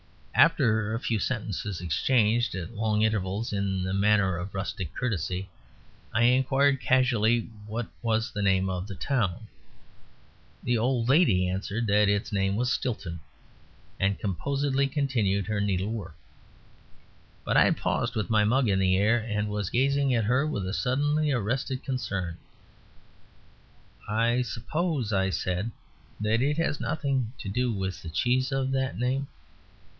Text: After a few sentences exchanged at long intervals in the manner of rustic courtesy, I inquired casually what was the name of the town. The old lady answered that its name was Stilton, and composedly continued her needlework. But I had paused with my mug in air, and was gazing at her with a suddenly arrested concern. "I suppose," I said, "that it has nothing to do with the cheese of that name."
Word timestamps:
After 0.33 0.95
a 0.95 0.99
few 0.99 1.19
sentences 1.19 1.79
exchanged 1.79 2.55
at 2.55 2.73
long 2.73 3.03
intervals 3.03 3.53
in 3.53 3.83
the 3.83 3.93
manner 3.93 4.35
of 4.37 4.55
rustic 4.55 4.95
courtesy, 4.95 5.49
I 6.11 6.23
inquired 6.23 6.81
casually 6.81 7.41
what 7.67 7.87
was 8.01 8.31
the 8.31 8.41
name 8.41 8.67
of 8.67 8.87
the 8.87 8.95
town. 8.95 9.45
The 10.63 10.79
old 10.79 11.07
lady 11.07 11.47
answered 11.47 11.85
that 11.87 12.09
its 12.09 12.31
name 12.31 12.55
was 12.55 12.71
Stilton, 12.71 13.19
and 13.99 14.17
composedly 14.17 14.87
continued 14.87 15.45
her 15.45 15.61
needlework. 15.61 16.15
But 17.45 17.55
I 17.55 17.65
had 17.65 17.77
paused 17.77 18.15
with 18.15 18.31
my 18.31 18.43
mug 18.43 18.67
in 18.67 18.81
air, 18.81 19.19
and 19.19 19.47
was 19.49 19.69
gazing 19.69 20.15
at 20.15 20.23
her 20.25 20.47
with 20.47 20.65
a 20.67 20.73
suddenly 20.73 21.31
arrested 21.31 21.83
concern. 21.83 22.37
"I 24.09 24.41
suppose," 24.41 25.13
I 25.13 25.29
said, 25.29 25.69
"that 26.19 26.41
it 26.41 26.57
has 26.57 26.79
nothing 26.79 27.33
to 27.37 27.49
do 27.49 27.71
with 27.71 28.01
the 28.01 28.09
cheese 28.09 28.51
of 28.51 28.71
that 28.71 28.97
name." 28.97 29.27